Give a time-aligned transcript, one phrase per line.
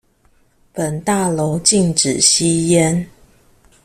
[0.73, 3.07] 本大樓禁止吸煙